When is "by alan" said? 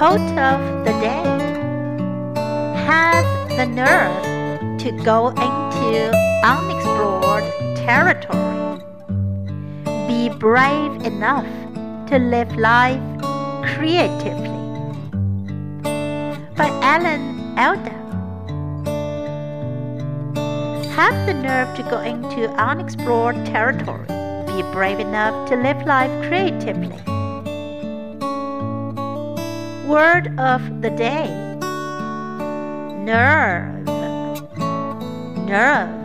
16.56-17.58